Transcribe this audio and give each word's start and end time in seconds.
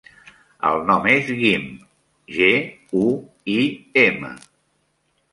El 0.67 0.79
nom 0.85 1.03
és 1.09 1.27
Guim: 1.41 1.67
ge, 2.37 2.47
u, 3.01 3.03
i, 3.57 3.57
ema. 4.05 4.33